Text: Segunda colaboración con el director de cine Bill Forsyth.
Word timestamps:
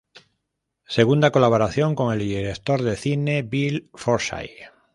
Segunda 0.87 1.29
colaboración 1.31 1.93
con 1.93 2.11
el 2.11 2.17
director 2.17 2.81
de 2.81 2.95
cine 2.95 3.43
Bill 3.43 3.91
Forsyth. 3.93 4.71